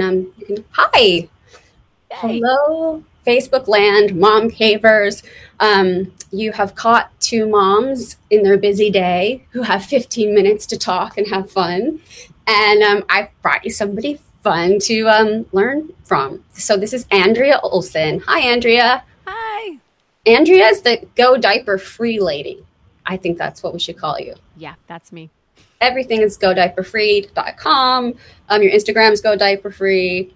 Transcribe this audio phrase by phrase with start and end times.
[0.00, 1.28] And um, you can hi,
[2.10, 5.22] hello, Facebook land, mom cavers.
[5.58, 10.78] Um, you have caught two moms in their busy day who have 15 minutes to
[10.78, 12.00] talk and have fun.
[12.46, 16.44] And um, I've brought you somebody fun to um, learn from.
[16.52, 18.20] So this is Andrea Olson.
[18.26, 19.02] Hi, Andrea.
[19.26, 19.78] Hi.
[20.26, 22.62] Andrea is the Go Diaper Free lady.
[23.06, 24.34] I think that's what we should call you.
[24.58, 25.30] Yeah, that's me.
[25.80, 28.14] Everything is godiaperfree.com.
[28.48, 30.34] Um, your Instagram is Go Diaper Free.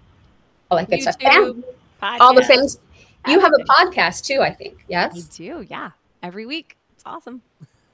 [0.71, 1.17] All that good YouTube, stuff.
[1.21, 1.65] And
[2.21, 2.79] all the things.
[3.27, 4.85] You have a podcast too, I think.
[4.89, 5.15] Yes.
[5.15, 5.67] I do.
[5.69, 5.91] Yeah.
[6.23, 6.77] Every week.
[6.95, 7.43] It's awesome.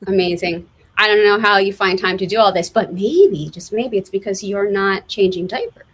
[0.06, 0.68] Amazing.
[0.98, 3.98] I don't know how you find time to do all this, but maybe, just maybe,
[3.98, 5.84] it's because you're not changing diapers.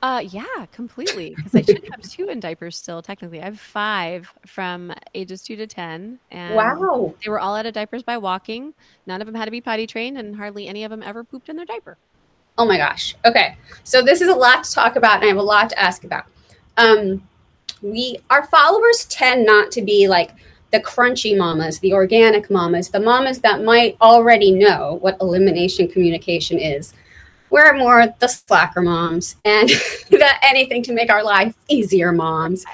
[0.00, 1.30] Uh, yeah, completely.
[1.30, 3.02] Because I should have two in diapers still.
[3.02, 7.66] Technically, I have five from ages two to ten, and wow, they were all out
[7.66, 8.74] of diapers by walking.
[9.06, 11.48] None of them had to be potty trained, and hardly any of them ever pooped
[11.48, 11.98] in their diaper.
[12.56, 13.16] Oh my gosh.
[13.24, 15.78] Okay, so this is a lot to talk about, and I have a lot to
[15.80, 16.26] ask about.
[16.76, 17.26] Um,
[17.82, 20.32] we our followers tend not to be like
[20.70, 26.58] the crunchy mamas, the organic mamas, the mamas that might already know what elimination communication
[26.58, 26.94] is
[27.50, 29.68] we're more the slacker moms and
[30.10, 32.64] that anything to make our life easier moms.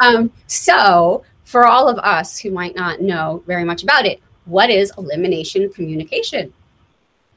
[0.00, 4.70] Um, so, for all of us who might not know very much about it, what
[4.70, 6.52] is elimination communication?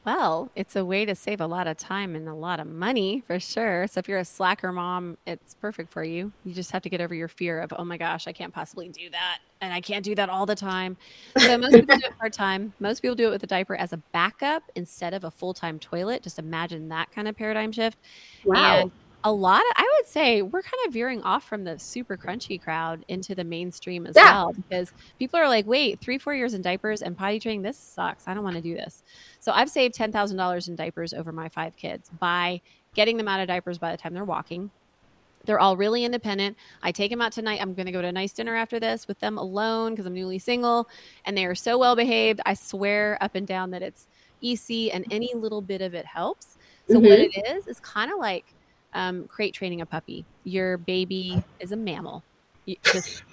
[0.04, 3.24] Well, it's a way to save a lot of time and a lot of money
[3.28, 3.86] for sure.
[3.86, 6.32] So if you're a slacker mom, it's perfect for you.
[6.44, 8.90] You just have to get over your fear of, oh my gosh, I can't possibly
[8.90, 9.40] do that.
[9.62, 10.98] And I can't do that all the time.
[11.38, 12.74] So most people do it part time.
[12.80, 15.78] Most people do it with a diaper as a backup instead of a full time
[15.78, 16.24] toilet.
[16.24, 18.00] Just imagine that kind of paradigm shift.
[18.44, 18.82] Wow.
[18.82, 18.92] And
[19.24, 22.62] a lot of i would say we're kind of veering off from the super crunchy
[22.62, 24.34] crowd into the mainstream as yeah.
[24.34, 27.78] well because people are like wait three four years in diapers and potty training this
[27.78, 29.04] sucks i don't want to do this
[29.40, 32.60] so i've saved $10000 in diapers over my five kids by
[32.94, 34.72] getting them out of diapers by the time they're walking
[35.46, 36.58] they're all really independent.
[36.84, 37.60] I take them out tonight.
[37.62, 40.14] I'm going to go to a nice dinner after this with them alone because I'm
[40.14, 40.88] newly single
[41.26, 42.42] and they are so well behaved.
[42.46, 44.08] I swear up and down that it's
[44.44, 46.58] EC and any little bit of it helps.
[46.88, 47.06] So, mm-hmm.
[47.06, 48.46] what it is, is kind of like
[48.94, 50.26] um, crate training a puppy.
[50.44, 52.24] Your baby is a mammal.
[52.84, 53.24] just,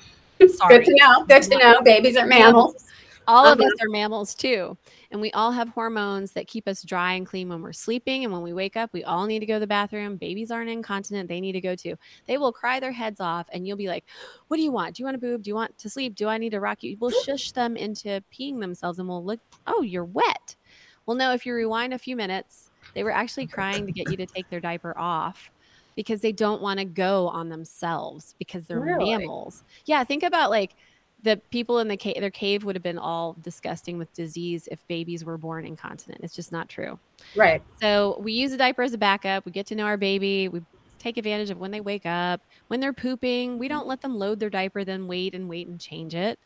[0.48, 0.78] sorry.
[0.78, 1.24] Good to know.
[1.24, 1.82] Good to know.
[1.82, 2.84] Babies are mammals.
[3.28, 3.84] All of us uh-huh.
[3.84, 4.78] are mammals too.
[5.10, 8.24] And we all have hormones that keep us dry and clean when we're sleeping.
[8.24, 10.16] And when we wake up, we all need to go to the bathroom.
[10.16, 11.28] Babies aren't incontinent.
[11.28, 11.96] They need to go too.
[12.26, 13.46] They will cry their heads off.
[13.52, 14.04] And you'll be like,
[14.48, 14.96] What do you want?
[14.96, 15.42] Do you want a boob?
[15.42, 16.14] Do you want to sleep?
[16.14, 16.96] Do I need to rock you?
[16.98, 20.56] We'll shush them into peeing themselves and we'll look, Oh, you're wet.
[21.04, 24.16] Well, no, if you rewind a few minutes, they were actually crying to get you
[24.16, 25.50] to take their diaper off
[25.96, 29.16] because they don't want to go on themselves because they're really?
[29.16, 29.64] mammals.
[29.84, 30.74] Yeah, think about like
[31.22, 34.86] the people in the cave, their cave would have been all disgusting with disease if
[34.86, 36.20] babies were born incontinent.
[36.22, 36.98] It's just not true.
[37.34, 37.62] Right.
[37.80, 39.44] So we use a diaper as a backup.
[39.44, 40.48] We get to know our baby.
[40.48, 40.62] We
[40.98, 42.42] take advantage of when they wake up.
[42.68, 45.80] When they're pooping, we don't let them load their diaper, then wait and wait and
[45.80, 46.38] change it.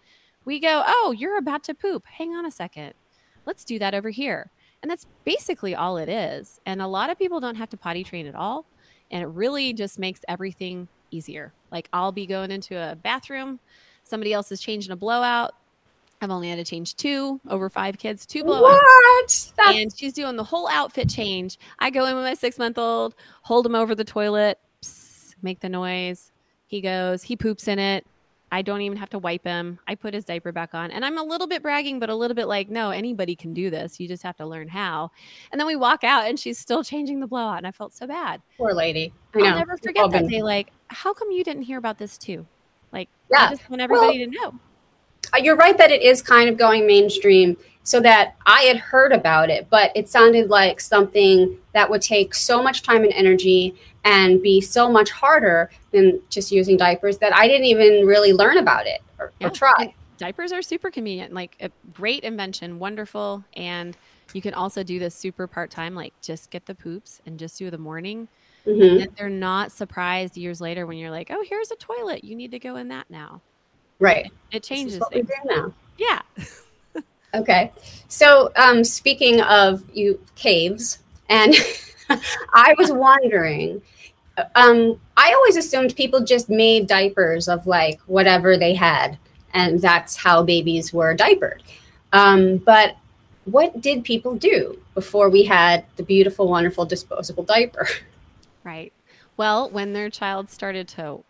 [0.44, 2.04] We go, oh, you're about to poop.
[2.06, 2.94] Hang on a second.
[3.44, 4.50] Let's do that over here.
[4.82, 6.60] And that's basically all it is.
[6.66, 8.66] And a lot of people don't have to potty train at all.
[9.10, 11.52] And it really just makes everything easier.
[11.70, 13.60] Like I'll be going into a bathroom,
[14.04, 15.54] somebody else is changing a blowout.
[16.20, 18.60] I've only had to change two over five kids, two blowouts.
[18.62, 19.52] What?
[19.56, 21.58] That's- and she's doing the whole outfit change.
[21.78, 24.58] I go in with my six month old, hold him over the toilet,
[25.42, 26.30] make the noise.
[26.66, 28.06] He goes, he poops in it.
[28.52, 29.78] I don't even have to wipe him.
[29.88, 30.90] I put his diaper back on.
[30.90, 33.70] And I'm a little bit bragging, but a little bit like, no, anybody can do
[33.70, 33.98] this.
[33.98, 35.10] You just have to learn how.
[35.50, 37.56] And then we walk out and she's still changing the blowout.
[37.56, 38.42] And I felt so bad.
[38.58, 39.10] Poor lady.
[39.34, 40.42] I will never forget that day.
[40.42, 42.46] Like, how come you didn't hear about this too?
[42.92, 43.46] Like, yeah.
[43.46, 44.60] I just want everybody well, to know.
[45.32, 49.12] Uh, you're right that it is kind of going mainstream so that I had heard
[49.12, 53.74] about it, but it sounded like something that would take so much time and energy
[54.04, 58.58] and be so much harder than just using diapers that I didn't even really learn
[58.58, 59.48] about it or, yeah.
[59.48, 59.94] or try.
[60.18, 63.44] Diapers are super convenient, like a great invention, wonderful.
[63.54, 63.96] And
[64.32, 67.58] you can also do this super part time, like just get the poops and just
[67.58, 68.28] do the morning.
[68.66, 69.02] Mm-hmm.
[69.02, 72.22] And they're not surprised years later when you're like, oh, here's a toilet.
[72.22, 73.40] You need to go in that now.
[73.98, 74.30] Right.
[74.52, 75.00] It changes.
[75.00, 75.72] what we do now.
[75.98, 76.22] Yeah.
[77.34, 77.72] Okay.
[78.08, 80.98] So, um, speaking of you caves,
[81.28, 81.54] and
[82.52, 83.80] I was wondering,
[84.54, 89.18] um, I always assumed people just made diapers of like whatever they had,
[89.54, 91.62] and that's how babies were diapered.
[92.12, 92.96] Um, but
[93.44, 97.88] what did people do before we had the beautiful, wonderful disposable diaper?
[98.64, 98.92] Right.
[99.36, 101.24] Well, when their child started to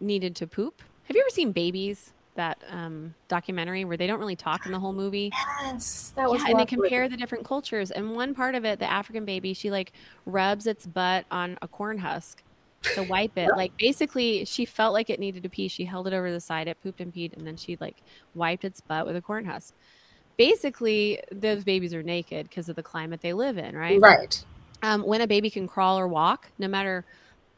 [0.00, 2.14] needed to poop, have you ever seen babies?
[2.38, 5.30] That um, documentary where they don't really talk in the whole movie.
[5.60, 6.40] Yes, that was.
[6.40, 7.90] Yeah, and they compare the different cultures.
[7.90, 9.92] And one part of it, the African baby, she like
[10.24, 12.42] rubs its butt on a corn husk
[12.94, 13.50] to wipe it.
[13.56, 15.66] Like basically, she felt like it needed to pee.
[15.66, 16.68] She held it over the side.
[16.68, 17.96] It pooped and peed, and then she like
[18.34, 19.74] wiped its butt with a corn husk.
[20.36, 24.00] Basically, those babies are naked because of the climate they live in, right?
[24.00, 24.44] Right.
[24.82, 27.04] Um, when a baby can crawl or walk, no matter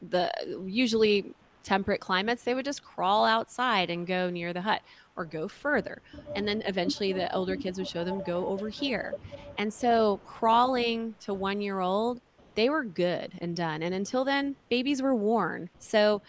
[0.08, 0.32] the
[0.64, 4.82] usually temperate climates, they would just crawl outside and go near the hut
[5.16, 6.02] or go further.
[6.34, 9.14] And then eventually the older kids would show them go over here.
[9.58, 12.20] And so crawling to one year old
[12.54, 13.82] they were good and done.
[13.82, 15.70] And until then, babies were worn.
[15.78, 16.22] So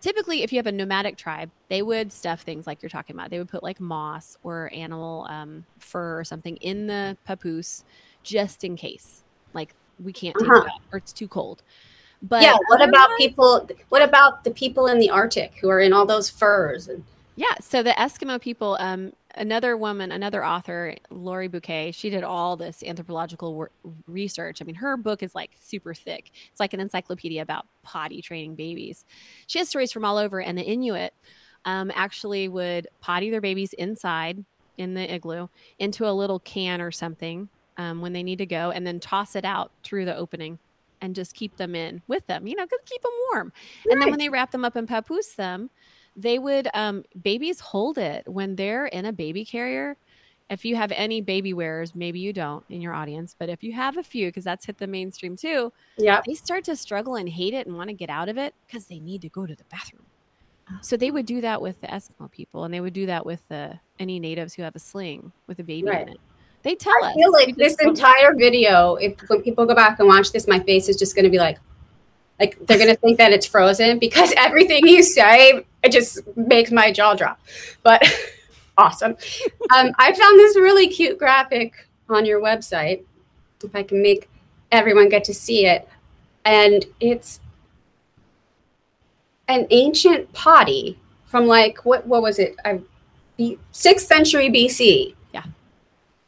[0.00, 3.30] typically, if you have a nomadic tribe, they would stuff things like you're talking about.
[3.30, 7.84] They would put like moss or animal um, fur or something in the papoose
[8.22, 9.22] just in case.
[9.54, 10.62] Like we can't take uh-huh.
[10.62, 11.62] it out or it's too cold.
[12.22, 13.68] But yeah, what about people?
[13.88, 16.88] What about the people in the Arctic who are in all those furs?
[16.88, 17.04] And-
[17.36, 22.56] yeah, so the Eskimo people, um, another woman, another author, Laurie Boucke, she did all
[22.56, 23.70] this anthropological wor-
[24.06, 24.60] research.
[24.60, 26.32] I mean, her book is like super thick.
[26.50, 29.06] It's like an encyclopedia about potty training babies.
[29.46, 31.14] She has stories from all over, and the Inuit
[31.64, 34.44] um, actually would potty their babies inside
[34.76, 38.70] in the igloo into a little can or something um, when they need to go,
[38.70, 40.58] and then toss it out through the opening
[41.00, 43.52] and just keep them in with them, you know, keep them warm.
[43.86, 43.92] Right.
[43.92, 45.70] And then when they wrap them up and papoose them,
[46.16, 49.96] they would um, babies hold it when they're in a baby carrier
[50.50, 53.72] if you have any baby wearers maybe you don't in your audience but if you
[53.72, 57.28] have a few because that's hit the mainstream too yeah they start to struggle and
[57.28, 59.54] hate it and want to get out of it because they need to go to
[59.54, 60.04] the bathroom
[60.82, 63.46] so they would do that with the eskimo people and they would do that with
[63.48, 66.02] the any natives who have a sling with a baby right.
[66.02, 66.20] in it
[66.62, 67.12] they tell I us.
[67.12, 70.60] I feel like this entire video, if when people go back and watch this, my
[70.60, 71.58] face is just going to be like,
[72.38, 76.70] like they're going to think that it's frozen because everything you say it just makes
[76.70, 77.40] my jaw drop.
[77.82, 78.02] But
[78.78, 79.16] awesome.
[79.74, 83.04] Um, I found this really cute graphic on your website.
[83.62, 84.28] If I can make
[84.72, 85.88] everyone get to see it,
[86.44, 87.40] and it's
[89.48, 92.56] an ancient potty from like what what was it?
[92.64, 92.80] I
[93.72, 95.14] sixth century BC.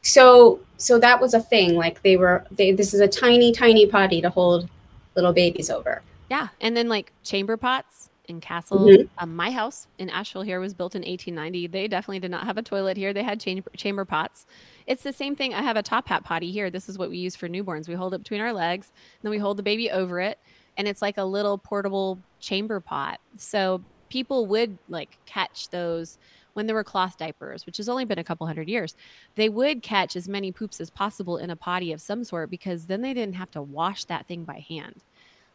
[0.02, 1.76] So so that was a thing.
[1.76, 4.68] Like they were they this is a tiny tiny potty to hold
[5.14, 6.02] little babies over.
[6.30, 8.88] Yeah, and then like chamber pots in castles.
[8.88, 9.06] Mm-hmm.
[9.18, 11.66] Um, my house in Asheville here was built in 1890.
[11.68, 13.12] They definitely did not have a toilet here.
[13.12, 14.46] They had chamber, chamber pots.
[14.86, 15.54] It's the same thing.
[15.54, 16.70] I have a top hat potty here.
[16.70, 17.88] This is what we use for newborns.
[17.88, 20.38] We hold it between our legs, then we hold the baby over it,
[20.76, 23.20] and it's like a little portable chamber pot.
[23.36, 26.18] So people would like catch those
[26.54, 28.94] when there were cloth diapers, which has only been a couple hundred years,
[29.34, 32.86] they would catch as many poops as possible in a potty of some sort because
[32.86, 35.02] then they didn't have to wash that thing by hand.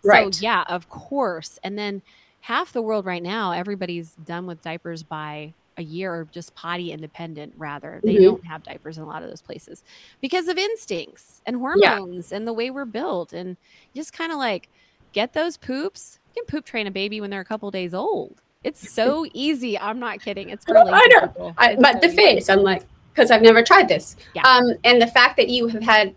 [0.03, 0.33] Right.
[0.33, 1.59] So, yeah, of course.
[1.63, 2.01] And then
[2.41, 6.91] half the world right now, everybody's done with diapers by a year or just potty
[6.91, 8.23] independent rather they mm-hmm.
[8.23, 9.83] don't have diapers in a lot of those places
[10.21, 12.37] because of instincts and hormones yeah.
[12.37, 13.57] and the way we're built and
[13.95, 14.69] just kind of like
[15.13, 18.41] get those poops you can poop train a baby when they're a couple days old
[18.67, 19.77] it's so easy.
[19.79, 20.49] I'm not kidding.
[20.49, 21.53] It's for i know.
[21.57, 22.83] I, but so the face i'm like
[23.13, 24.15] because i've never tried this.
[24.35, 24.43] Yeah.
[24.43, 26.15] um and the fact that you have had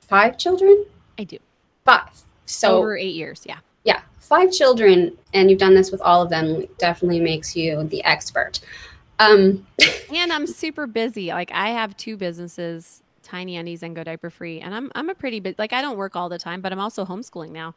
[0.00, 0.84] five children?
[1.18, 1.38] I do.
[1.84, 2.08] Five.
[2.46, 3.58] So over eight years yeah.
[3.84, 8.02] Yeah, five children, and you've done this with all of them, definitely makes you the
[8.04, 8.60] expert.
[9.18, 9.66] Um,
[10.14, 11.28] and I'm super busy.
[11.28, 15.14] Like I have two businesses, Tiny Undies and Go Diaper Free, and I'm I'm a
[15.14, 17.74] pretty bit like I don't work all the time, but I'm also homeschooling now.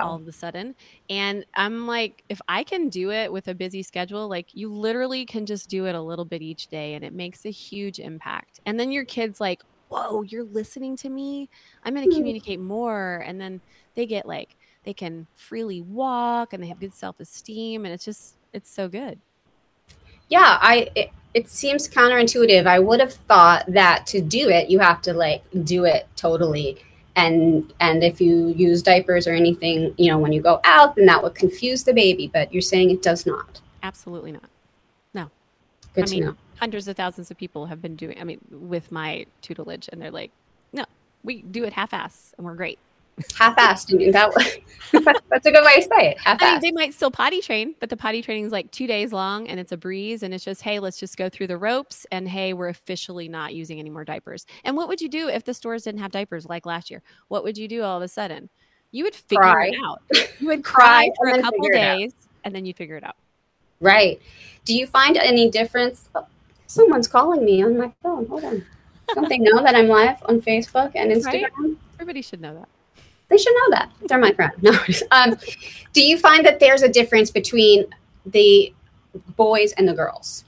[0.00, 0.08] Oh.
[0.08, 0.74] All of a sudden,
[1.08, 5.24] and I'm like, if I can do it with a busy schedule, like you literally
[5.26, 8.60] can just do it a little bit each day, and it makes a huge impact.
[8.66, 11.48] And then your kids like, whoa, you're listening to me.
[11.84, 12.18] I'm going to hmm.
[12.18, 13.60] communicate more, and then
[13.94, 18.36] they get like they can freely walk and they have good self-esteem and it's just
[18.52, 19.18] it's so good
[20.28, 24.78] yeah i it, it seems counterintuitive i would have thought that to do it you
[24.78, 26.78] have to like do it totally
[27.20, 31.06] and and if you use diapers or anything you know when you go out then
[31.06, 33.60] that would confuse the baby but you're saying it does not.
[33.82, 34.48] Absolutely not.
[35.14, 35.30] No.
[35.94, 36.36] Good I to mean, know.
[36.58, 40.10] hundreds of thousands of people have been doing i mean with my tutelage and they're
[40.10, 40.30] like
[40.72, 40.84] no
[41.22, 42.78] we do it half-ass and we're great
[43.36, 44.32] half-assed and that
[45.30, 46.42] that's a good way to say it half-assed.
[46.42, 49.12] I mean, they might still potty train but the potty training is like two days
[49.12, 52.06] long and it's a breeze and it's just hey let's just go through the ropes
[52.10, 54.46] and hey we're officially not using any more diapers.
[54.64, 57.02] And what would you do if the stores didn't have diapers like last year?
[57.28, 58.48] What would you do all of a sudden?
[58.92, 59.68] You would figure cry.
[59.68, 60.02] it out.
[60.40, 62.12] You would cry, cry for a couple days
[62.44, 63.16] and then you'd figure it out.
[63.80, 64.20] Right.
[64.64, 66.08] Do you find any difference?
[66.14, 66.26] Oh,
[66.66, 68.26] someone's calling me on my phone.
[68.26, 68.64] Hold on.
[69.14, 71.50] Don't they know that i'm live on facebook and instagram?
[71.58, 71.76] Right?
[71.94, 72.68] everybody should know that
[73.30, 73.90] they should know that.
[74.02, 74.52] They're my friend.
[74.62, 74.78] No.
[75.10, 75.36] Um,
[75.92, 77.86] do you find that there's a difference between
[78.26, 78.72] the
[79.36, 80.44] boys and the girls?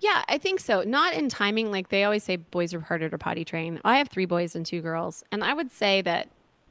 [0.00, 0.82] Yeah, I think so.
[0.82, 1.70] Not in timing.
[1.70, 3.80] Like they always say, boys are harder to potty train.
[3.84, 5.24] I have three boys and two girls.
[5.32, 6.28] And I would say that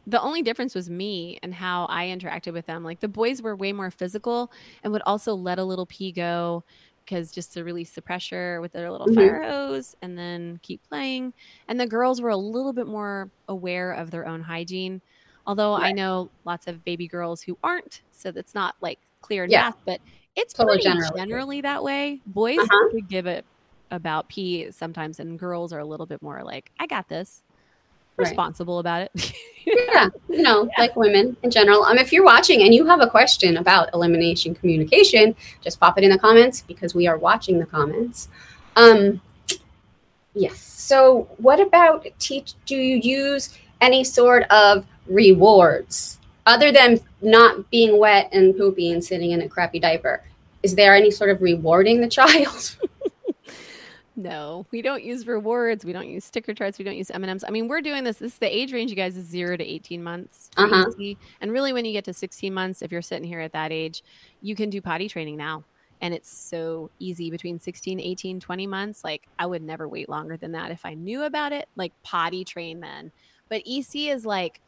[0.08, 2.84] the only difference was me and how I interacted with them.
[2.84, 4.52] Like the boys were way more physical
[4.84, 6.64] and would also let a little pee go
[7.04, 9.16] because just to release the pressure with their little mm-hmm.
[9.16, 11.34] fire hose and then keep playing.
[11.68, 15.02] And the girls were a little bit more aware of their own hygiene.
[15.48, 15.86] Although right.
[15.86, 19.72] I know lots of baby girls who aren't, so that's not like clear and yeah.
[19.86, 20.00] but
[20.36, 22.22] it's totally pretty generally, generally that way.
[22.26, 23.00] Boys uh-huh.
[23.08, 23.46] give it
[23.92, 27.44] about pee sometimes, and girls are a little bit more like, I got this
[28.18, 29.34] responsible about it.
[29.66, 30.82] yeah, you know, yeah.
[30.82, 31.84] like women in general.
[31.84, 36.04] Um, if you're watching and you have a question about elimination communication, just pop it
[36.04, 38.30] in the comments because we are watching the comments.
[38.76, 39.22] Um,
[40.34, 40.60] yes.
[40.60, 42.54] So, what about teach?
[42.66, 49.04] Do you use any sort of rewards other than not being wet and poopy and
[49.04, 50.24] sitting in a crappy diaper?
[50.64, 52.78] Is there any sort of rewarding the child?
[54.16, 55.84] No, we don't use rewards.
[55.84, 56.78] We don't use sticker charts.
[56.78, 57.44] We don't use M&Ms.
[57.46, 58.18] I mean, we're doing this.
[58.18, 60.50] This is the age range, you guys, is zero to 18 months.
[60.56, 60.86] Uh-huh.
[61.42, 64.04] And really, when you get to 16 months, if you're sitting here at that age,
[64.42, 65.66] you can do potty training now.
[66.02, 69.04] And it's so easy between 16, 18, 20 months.
[69.04, 71.68] Like, I would never wait longer than that if I knew about it.
[71.76, 73.12] Like, potty train then.
[73.50, 74.62] But EC is like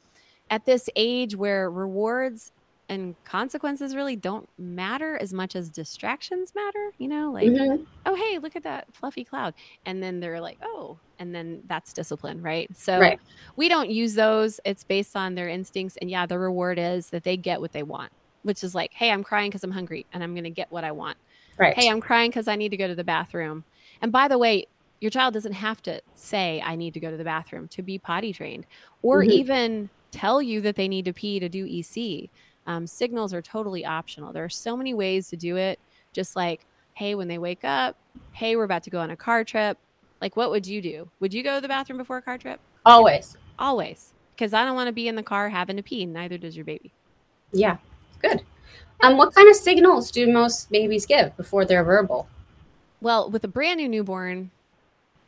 [0.50, 2.51] at this age where rewards
[2.89, 7.84] and consequences really don't matter as much as distractions matter you know like mm-hmm.
[8.06, 9.54] oh hey look at that fluffy cloud
[9.86, 13.20] and then they're like oh and then that's discipline right so right.
[13.56, 17.24] we don't use those it's based on their instincts and yeah the reward is that
[17.24, 18.12] they get what they want
[18.44, 20.84] which is like hey i'm crying because i'm hungry and i'm going to get what
[20.84, 21.18] i want
[21.58, 23.63] right hey i'm crying because i need to go to the bathroom
[24.01, 24.66] and by the way
[25.01, 28.00] your child doesn't have to say i need to go to the bathroom to be
[28.00, 28.66] potty trained
[29.01, 29.32] or mm-hmm.
[29.32, 32.30] even tell you that they need to pee to do ec
[32.68, 34.34] um, signals are totally optional.
[34.34, 35.80] There are so many ways to do it.
[36.12, 37.96] Just like, hey, when they wake up,
[38.34, 39.78] hey, we're about to go on a car trip.
[40.20, 41.10] Like, what would you do?
[41.20, 42.60] Would you go to the bathroom before a car trip?
[42.86, 43.38] Always.
[43.58, 44.14] Always.
[44.36, 46.06] Because I don't want to be in the car having to pee.
[46.06, 46.92] Neither does your baby.
[47.54, 47.78] Yeah.
[48.22, 48.44] Good.
[49.02, 52.28] Um, what kind of signals do most babies give before they're verbal?
[53.00, 54.50] Well, with a brand new newborn,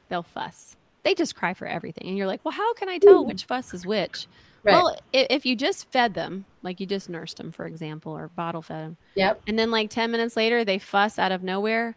[0.09, 0.75] they'll fuss.
[1.03, 2.07] They just cry for everything.
[2.07, 4.27] And you're like, well, how can I tell which fuss is which?
[4.63, 4.73] Right.
[4.73, 8.61] Well, if you just fed them, like you just nursed them, for example, or bottle
[8.61, 8.97] fed them.
[9.15, 9.43] Yep.
[9.47, 11.95] And then like 10 minutes later, they fuss out of nowhere.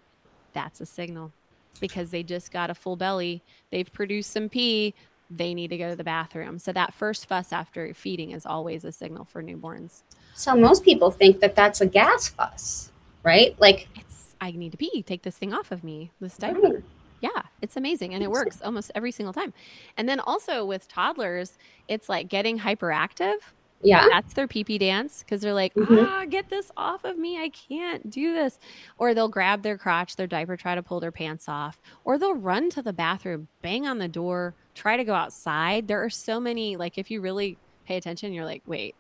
[0.53, 1.33] That's a signal
[1.81, 3.43] because they just got a full belly.
[3.71, 4.95] They've produced some pee.
[5.31, 6.59] They need to go to the bathroom.
[6.59, 10.03] So that first fuss after feeding is always a signal for newborns.
[10.35, 12.93] So most people think that that's a gas fuss,
[13.23, 13.59] right?
[13.59, 15.03] Like it's, I need to pee.
[15.03, 16.11] Take this thing off of me.
[16.21, 16.61] This diaper.
[16.61, 16.85] Right.
[17.23, 19.55] Yeah, it's amazing and it works almost every single time.
[19.97, 21.57] And then also with toddlers,
[21.89, 23.37] it's like getting hyperactive.
[23.81, 24.07] Yeah.
[24.11, 25.99] That's their pee pee dance because they're like, mm-hmm.
[25.99, 27.41] ah, get this off of me.
[27.41, 28.59] I can't do this.
[28.99, 31.81] Or they'll grab their crotch, their diaper, try to pull their pants off.
[32.05, 35.89] Or they'll run to the bathroom, bang on the door, try to go outside.
[35.89, 38.95] There are so many, like, if you really pay attention, you're like, wait,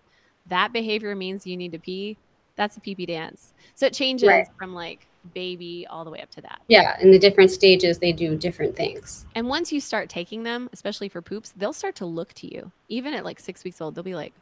[0.46, 2.16] that behavior means you need to pee.
[2.56, 3.52] That's a pee pee dance.
[3.74, 4.46] So it changes right.
[4.58, 6.60] from like baby all the way up to that.
[6.68, 9.26] Yeah, in the different stages they do different things.
[9.34, 12.70] And once you start taking them, especially for poops, they'll start to look to you.
[12.88, 14.32] Even at like 6 weeks old, they'll be like,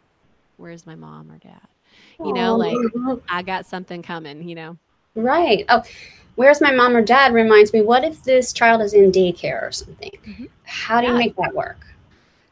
[0.56, 1.60] "Where's my mom or dad?"
[2.18, 2.76] You know, like
[3.28, 4.76] I got something coming, you know.
[5.14, 5.64] Right.
[5.68, 5.82] Oh,
[6.36, 9.72] where's my mom or dad reminds me what if this child is in daycare or
[9.72, 10.12] something?
[10.26, 10.44] Mm-hmm.
[10.64, 11.12] How do yeah.
[11.12, 11.86] you make that work?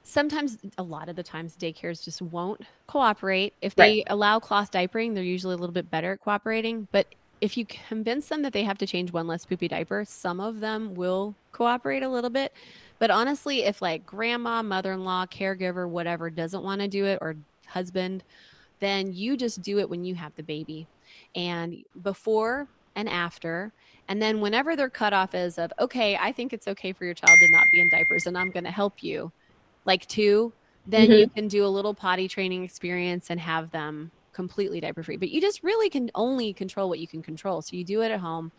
[0.08, 4.04] sometimes a lot of the times daycares just won't cooperate if they right.
[4.06, 7.06] allow cloth diapering they're usually a little bit better at cooperating but
[7.40, 10.60] if you convince them that they have to change one less poopy diaper, some of
[10.60, 12.52] them will cooperate a little bit.
[12.98, 17.18] But honestly, if like grandma, mother in law, caregiver, whatever doesn't want to do it
[17.20, 18.24] or husband,
[18.80, 20.86] then you just do it when you have the baby.
[21.34, 22.68] And before
[22.98, 23.72] and after.
[24.08, 27.38] And then whenever their cutoff is of, okay, I think it's okay for your child
[27.38, 29.30] to not be in diapers and I'm going to help you,
[29.84, 30.52] like two,
[30.86, 31.12] then mm-hmm.
[31.12, 35.16] you can do a little potty training experience and have them completely diaper free.
[35.16, 37.60] But you just really can only control what you can control.
[37.60, 38.52] So you do it at home.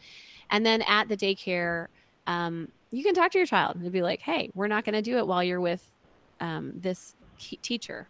[0.50, 1.88] And then at the daycare,
[2.28, 5.02] um, you can talk to your child and be like, hey, we're not going to
[5.02, 5.90] do it while you're with
[6.42, 7.16] um, this
[7.62, 8.10] teacher.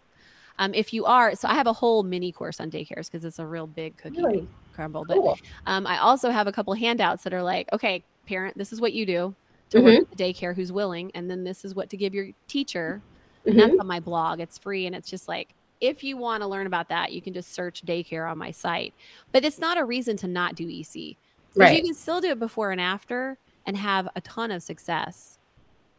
[0.57, 3.37] Um, if you are, so I have a whole mini course on daycares because it's
[3.37, 4.47] a real big cookie really?
[4.73, 5.05] crumble.
[5.07, 5.37] But cool.
[5.67, 8.93] um, I also have a couple handouts that are like, okay, parent, this is what
[8.93, 9.35] you do
[9.69, 9.85] to mm-hmm.
[9.85, 12.99] work at the daycare who's willing, and then this is what to give your teacher.
[12.99, 13.49] Mm-hmm.
[13.51, 13.81] And that's mm-hmm.
[13.81, 14.39] on my blog.
[14.39, 17.33] It's free, and it's just like if you want to learn about that, you can
[17.33, 18.93] just search daycare on my site.
[19.31, 21.15] But it's not a reason to not do EC.
[21.55, 21.77] Right.
[21.77, 25.37] You can still do it before and after and have a ton of success.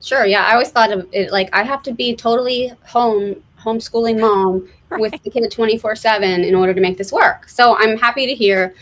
[0.03, 0.25] Sure.
[0.25, 0.45] Yeah.
[0.45, 5.01] I always thought of it like I have to be totally home, homeschooling mom right.
[5.01, 7.49] with the kid 24 7 in order to make this work.
[7.49, 8.75] So I'm happy to hear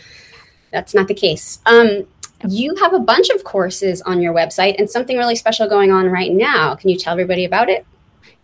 [0.71, 1.59] that's not the case.
[1.65, 2.05] Um,
[2.47, 6.05] you have a bunch of courses on your website and something really special going on
[6.07, 6.75] right now.
[6.75, 7.85] Can you tell everybody about it?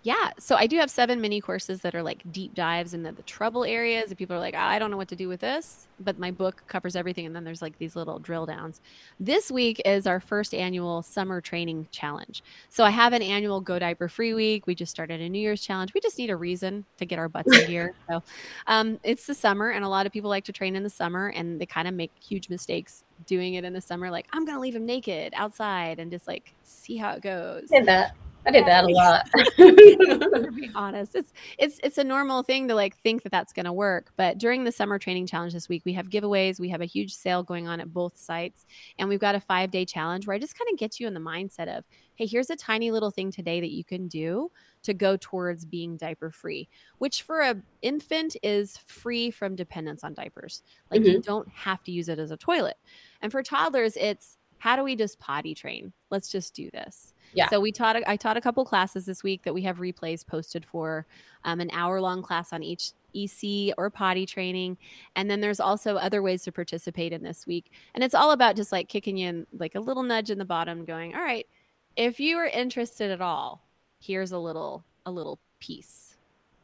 [0.05, 0.29] Yeah.
[0.37, 3.65] So I do have seven mini courses that are like deep dives into the trouble
[3.65, 4.11] areas.
[4.11, 5.87] And people are like, I don't know what to do with this.
[5.99, 7.25] But my book covers everything.
[7.25, 8.81] And then there's like these little drill downs.
[9.19, 12.43] This week is our first annual summer training challenge.
[12.69, 14.67] So I have an annual Go Diaper Free Week.
[14.67, 15.95] We just started a New Year's challenge.
[15.95, 17.95] We just need a reason to get our butts in gear.
[18.07, 18.21] So
[18.67, 19.71] um, it's the summer.
[19.71, 21.95] And a lot of people like to train in the summer and they kind of
[21.95, 24.11] make huge mistakes doing it in the summer.
[24.11, 27.69] Like, I'm going to leave him naked outside and just like see how it goes.
[27.71, 28.15] Did that.
[28.45, 29.29] I did that a lot.
[29.57, 33.65] to be honest, it's it's it's a normal thing to like think that that's going
[33.65, 34.11] to work.
[34.17, 36.59] But during the summer training challenge this week, we have giveaways.
[36.59, 38.65] We have a huge sale going on at both sites,
[38.99, 41.13] and we've got a five day challenge where I just kind of get you in
[41.13, 41.83] the mindset of,
[42.15, 44.51] hey, here's a tiny little thing today that you can do
[44.83, 50.13] to go towards being diaper free, which for a infant is free from dependence on
[50.13, 50.61] diapers.
[50.91, 51.09] Like mm-hmm.
[51.11, 52.77] you don't have to use it as a toilet,
[53.21, 55.93] and for toddlers, it's how do we just potty train?
[56.09, 57.13] Let's just do this.
[57.35, 57.49] Yeah.
[57.49, 60.65] So we taught I taught a couple classes this week that we have replays posted
[60.65, 61.05] for
[61.43, 64.77] um, an hour long class on each EC or potty training.
[65.15, 67.71] And then there's also other ways to participate in this week.
[67.93, 70.45] And it's all about just like kicking you in like a little nudge in the
[70.45, 71.47] bottom, going, all right,
[71.95, 73.61] if you are interested at all,
[73.99, 76.15] here's a little a little piece.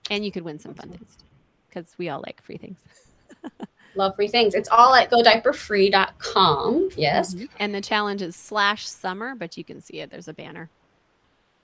[0.09, 1.17] And you could win some fun things
[1.69, 2.79] because we all like free things.
[3.95, 4.53] love free things.
[4.55, 6.89] It's all at godiaperfree.com.
[6.95, 7.33] Yes.
[7.33, 7.45] Mm-hmm.
[7.59, 10.09] And the challenge is slash summer, but you can see it.
[10.09, 10.69] There's a banner.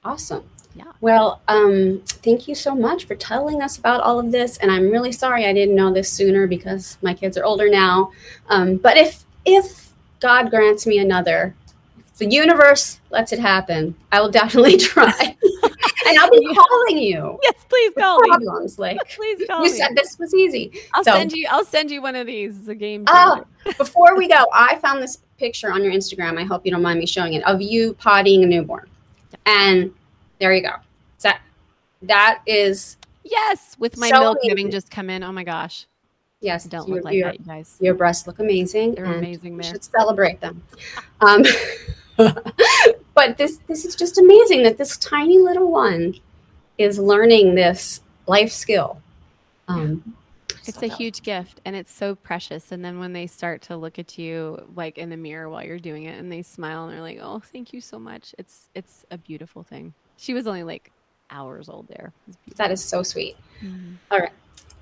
[0.04, 0.44] Awesome.
[0.76, 0.92] Yeah.
[1.02, 4.58] Well, um, thank you so much for telling us about all of this.
[4.58, 8.12] And I'm really sorry I didn't know this sooner because my kids are older now.
[8.50, 11.56] Um, but if if God grants me another,
[12.00, 15.36] if the universe lets it happen, I will definitely try.
[16.08, 17.40] and I'll be calling you.
[17.44, 18.78] Yes, please call problems.
[18.78, 18.82] Me.
[18.82, 19.78] Like please call you me.
[19.78, 20.72] said this was easy.
[20.94, 22.58] I'll so, send you I'll send you one of these.
[22.58, 23.44] It's a game Oh,
[23.78, 26.40] before we go, I found this picture on your Instagram.
[26.40, 28.90] I hope you don't mind me showing it of you pottying a newborn.
[29.46, 29.94] And
[30.40, 30.76] there you go.
[31.22, 31.42] That
[32.04, 34.50] that is Yes, with my so milk amazing.
[34.50, 35.24] having just come in.
[35.24, 35.86] Oh my gosh.
[36.40, 37.78] Yes, don't look like that, you guys.
[37.82, 38.96] Your breasts look amazing.
[38.96, 39.58] They're amazing.
[39.58, 39.72] There.
[39.72, 40.62] should celebrate them.
[41.20, 41.44] Um,
[43.18, 46.14] but this this is just amazing that this tiny little one
[46.78, 49.02] is learning this life skill.
[49.68, 50.16] Um,
[50.68, 52.72] it's a huge gift and it's so precious.
[52.72, 55.80] And then when they start to look at you like in the mirror while you're
[55.80, 58.36] doing it and they smile and they're like, Oh, thank you so much.
[58.38, 59.96] It's it's a beautiful thing.
[60.18, 60.92] She was only like
[61.32, 62.14] hours old there.
[62.58, 63.36] That is so sweet.
[63.64, 63.96] Mm-hmm.
[64.12, 64.32] All right.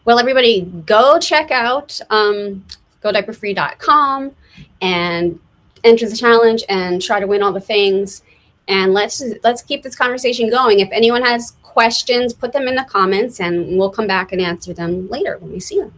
[0.04, 2.66] Well, everybody go check out um,
[3.02, 4.36] godiaperfree.com
[4.82, 5.40] and
[5.86, 8.24] enter the challenge and try to win all the things.
[8.68, 10.80] And let's let's keep this conversation going.
[10.80, 14.74] If anyone has questions, put them in the comments, and we'll come back and answer
[14.74, 15.94] them later when we see them.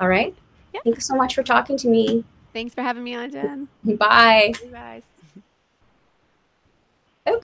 [0.00, 0.34] All right.
[0.72, 0.84] Yep.
[0.84, 2.24] Thank you so much for talking to me.
[2.52, 3.68] Thanks for having me on, Jen.
[3.96, 4.52] Bye.
[4.70, 5.02] Bye.